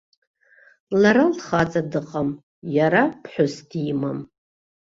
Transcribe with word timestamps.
Лара 1.01 1.25
лхаҵа 1.35 1.81
дыҟам, 1.91 2.29
иара 2.77 3.03
ԥҳәыс 3.21 3.55
димам. 3.69 4.19